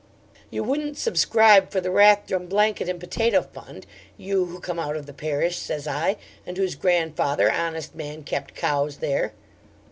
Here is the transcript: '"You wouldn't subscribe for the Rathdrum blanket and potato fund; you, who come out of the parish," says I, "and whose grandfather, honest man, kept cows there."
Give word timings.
'"You 0.49 0.63
wouldn't 0.63 0.97
subscribe 0.97 1.69
for 1.69 1.79
the 1.79 1.91
Rathdrum 1.91 2.47
blanket 2.47 2.89
and 2.89 2.99
potato 2.99 3.43
fund; 3.43 3.85
you, 4.17 4.45
who 4.45 4.59
come 4.59 4.79
out 4.79 4.95
of 4.95 5.05
the 5.05 5.13
parish," 5.13 5.57
says 5.57 5.87
I, 5.87 6.17
"and 6.43 6.57
whose 6.57 6.73
grandfather, 6.73 7.51
honest 7.51 7.93
man, 7.93 8.23
kept 8.23 8.55
cows 8.55 8.97
there." 8.97 9.33